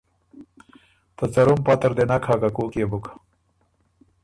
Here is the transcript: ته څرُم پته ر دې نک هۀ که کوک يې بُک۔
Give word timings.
ته 1.15 1.25
څرُم 1.33 1.59
پته 1.65 1.85
ر 1.89 1.91
دې 1.97 2.05
نک 2.09 2.23
هۀ 2.27 2.35
که 2.41 2.49
کوک 2.55 2.73
يې 2.79 2.85
بُک۔ 2.89 3.05